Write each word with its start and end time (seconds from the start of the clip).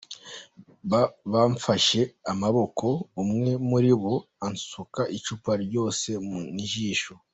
Bamfashe 1.31 2.01
amaboko, 2.31 2.87
umwe 3.21 3.51
muri 3.69 3.91
bo 4.01 4.15
ansuka 4.45 5.01
icupa 5.17 5.51
ryose 5.65 6.09
mu 6.27 6.39
jisho. 6.71 7.13